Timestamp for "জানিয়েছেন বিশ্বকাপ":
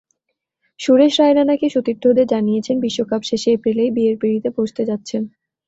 2.27-3.21